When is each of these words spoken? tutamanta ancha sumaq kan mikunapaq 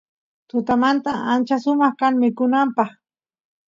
tutamanta 0.49 1.11
ancha 1.33 1.55
sumaq 1.63 1.93
kan 1.99 2.13
mikunapaq 2.21 2.89